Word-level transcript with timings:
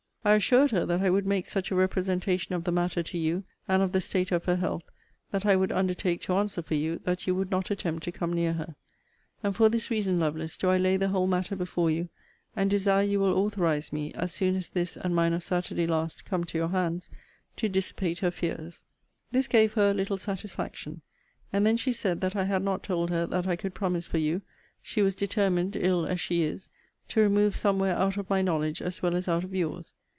I 0.23 0.33
assured 0.33 0.69
her 0.69 0.85
that 0.85 1.01
I 1.01 1.09
would 1.09 1.25
make 1.25 1.47
such 1.47 1.71
a 1.71 1.75
representation 1.75 2.53
of 2.53 2.63
the 2.63 2.71
matter 2.71 3.01
to 3.01 3.17
you, 3.17 3.43
and 3.67 3.81
of 3.81 3.91
the 3.91 3.99
state 3.99 4.31
of 4.31 4.45
her 4.45 4.57
health, 4.57 4.83
that 5.31 5.47
I 5.47 5.55
would 5.55 5.71
undertake 5.71 6.21
to 6.21 6.35
answer 6.35 6.61
for 6.61 6.75
you, 6.75 6.99
that 7.05 7.25
you 7.25 7.33
would 7.33 7.49
not 7.49 7.71
attempt 7.71 8.03
to 8.03 8.11
come 8.11 8.31
near 8.31 8.53
her. 8.53 8.75
And 9.41 9.55
for 9.55 9.67
this 9.67 9.89
reason, 9.89 10.19
Lovelace, 10.19 10.57
do 10.57 10.69
I 10.69 10.77
lay 10.77 10.95
the 10.95 11.07
whole 11.07 11.25
matter 11.25 11.55
before 11.55 11.89
you, 11.89 12.09
and 12.55 12.69
desire 12.69 13.01
you 13.03 13.19
will 13.19 13.33
authorize 13.33 13.91
me, 13.91 14.13
as 14.13 14.31
soon 14.31 14.55
as 14.55 14.69
this 14.69 14.95
and 14.95 15.15
mine 15.15 15.33
of 15.33 15.41
Saturday 15.41 15.87
last 15.87 16.23
come 16.23 16.43
to 16.43 16.57
your 16.59 16.69
hands, 16.69 17.09
to 17.55 17.67
dissipate 17.67 18.19
her 18.19 18.29
fears. 18.29 18.83
This 19.31 19.47
gave 19.47 19.73
her 19.73 19.89
a 19.89 19.93
little 19.95 20.19
satisfaction; 20.19 21.01
and 21.51 21.65
then 21.65 21.77
she 21.77 21.93
said 21.93 22.21
that 22.21 22.33
had 22.33 22.51
I 22.61 22.63
not 22.63 22.83
told 22.83 23.09
her 23.09 23.25
that 23.25 23.47
I 23.47 23.55
could 23.55 23.73
promise 23.73 24.05
for 24.05 24.19
you, 24.19 24.43
she 24.83 25.01
was 25.01 25.15
determined, 25.15 25.75
ill 25.75 26.05
as 26.05 26.19
she 26.19 26.43
is, 26.43 26.69
to 27.07 27.21
remove 27.21 27.55
somewhere 27.55 27.95
out 27.95 28.17
of 28.17 28.29
my 28.29 28.43
knowledge 28.43 28.83
as 28.83 29.01
well 29.01 29.15
as 29.15 29.27
out 29.27 29.43
of 29.43 29.55
your's. 29.55 29.93